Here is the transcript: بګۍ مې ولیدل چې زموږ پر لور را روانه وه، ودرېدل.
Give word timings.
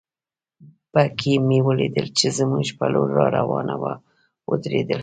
بګۍ 0.93 1.33
مې 1.47 1.59
ولیدل 1.67 2.07
چې 2.17 2.27
زموږ 2.37 2.65
پر 2.77 2.87
لور 2.93 3.09
را 3.17 3.25
روانه 3.37 3.75
وه، 3.81 3.93
ودرېدل. 4.49 4.99